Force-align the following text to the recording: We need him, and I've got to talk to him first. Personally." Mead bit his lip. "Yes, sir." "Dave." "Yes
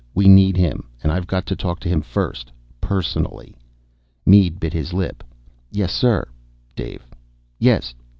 We 0.15 0.27
need 0.27 0.57
him, 0.57 0.85
and 1.03 1.11
I've 1.11 1.27
got 1.27 1.45
to 1.45 1.55
talk 1.55 1.79
to 1.81 1.87
him 1.87 2.01
first. 2.01 2.51
Personally." 2.81 3.55
Mead 4.25 4.59
bit 4.59 4.73
his 4.73 4.93
lip. 4.93 5.23
"Yes, 5.71 5.93
sir." 5.93 6.27
"Dave." 6.75 7.05
"Yes 7.59 7.93